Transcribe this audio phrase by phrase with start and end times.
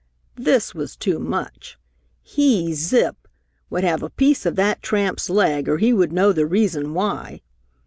[0.37, 1.77] This was too much.
[2.23, 3.27] He, Zip,
[3.69, 7.41] would have a piece of that tramp's leg or he would know the reason why!